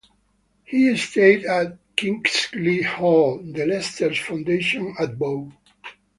He 0.63 0.97
stayed 0.97 1.45
at 1.45 1.77
Kingsley 1.95 2.81
Hall, 2.81 3.37
the 3.37 3.67
Lesters' 3.67 4.17
foundation 4.17 4.95
at 4.97 5.19
Bow. 5.19 5.51